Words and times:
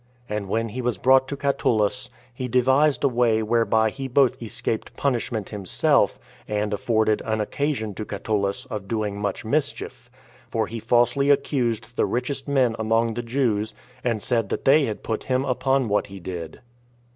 And 0.27 0.49
when 0.49 0.69
he 0.69 0.81
was 0.81 0.97
brought 0.97 1.27
to 1.27 1.37
Catullus, 1.37 2.09
he 2.33 2.47
devised 2.47 3.03
a 3.03 3.07
way 3.07 3.43
whereby 3.43 3.91
he 3.91 4.07
both 4.07 4.41
escaped 4.41 4.97
punishment 4.97 5.49
himself, 5.49 6.17
and 6.47 6.73
afforded 6.73 7.21
an 7.23 7.39
occasion 7.39 7.93
to 7.93 8.03
Catullus 8.05 8.65
of 8.65 8.87
doing 8.87 9.21
much 9.21 9.45
mischief; 9.45 10.09
for 10.49 10.65
he 10.65 10.79
falsely 10.79 11.29
accused 11.29 11.95
the 11.97 12.07
richest 12.07 12.47
men 12.47 12.75
among 12.79 13.13
the 13.13 13.21
Jews, 13.21 13.75
and 14.03 14.23
said 14.23 14.49
that 14.49 14.65
they 14.65 14.85
had 14.85 15.03
put 15.03 15.25
him 15.25 15.45
upon 15.45 15.87
what 15.87 16.07
he 16.07 16.19
did. 16.19 16.61